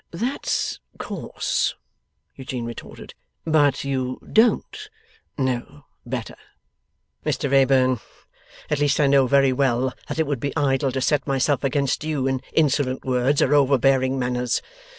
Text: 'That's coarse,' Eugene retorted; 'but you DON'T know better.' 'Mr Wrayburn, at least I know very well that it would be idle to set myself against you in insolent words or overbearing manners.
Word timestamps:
'That's 0.09 0.79
coarse,' 0.97 1.75
Eugene 2.35 2.65
retorted; 2.65 3.13
'but 3.45 3.83
you 3.83 4.19
DON'T 4.33 4.89
know 5.37 5.85
better.' 6.07 6.35
'Mr 7.23 7.51
Wrayburn, 7.51 7.99
at 8.71 8.79
least 8.79 8.99
I 8.99 9.05
know 9.05 9.27
very 9.27 9.53
well 9.53 9.93
that 10.07 10.17
it 10.17 10.25
would 10.25 10.39
be 10.39 10.57
idle 10.57 10.91
to 10.93 11.01
set 11.01 11.27
myself 11.27 11.63
against 11.63 12.03
you 12.03 12.25
in 12.25 12.41
insolent 12.51 13.05
words 13.05 13.43
or 13.43 13.53
overbearing 13.53 14.17
manners. 14.17 14.63